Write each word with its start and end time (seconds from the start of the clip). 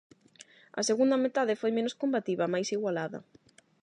A 0.79 0.81
segunda 0.89 1.21
metade 1.25 1.59
foi 1.61 1.71
menos 1.77 1.97
combativa, 2.01 2.51
máis 2.53 2.67
igualada. 2.77 3.19